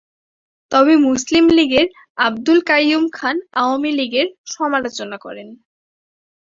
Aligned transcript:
তবে 0.71 0.93
মুসলিম 1.07 1.45
লীগের 1.57 1.87
আবদুল 2.17 2.59
কাইয়ূম 2.69 3.05
খান 3.13 3.35
আওয়ামী 3.53 3.91
লীগের 3.99 4.27
সমালোচনা 4.53 5.17
করেন। 5.17 5.47